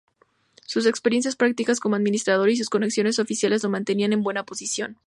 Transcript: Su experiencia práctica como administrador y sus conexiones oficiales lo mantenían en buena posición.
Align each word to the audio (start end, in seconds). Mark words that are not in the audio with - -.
Su 0.65 0.79
experiencia 0.79 1.29
práctica 1.37 1.71
como 1.75 1.95
administrador 1.95 2.49
y 2.49 2.57
sus 2.57 2.71
conexiones 2.71 3.19
oficiales 3.19 3.61
lo 3.61 3.69
mantenían 3.69 4.13
en 4.13 4.23
buena 4.23 4.43
posición. 4.43 4.97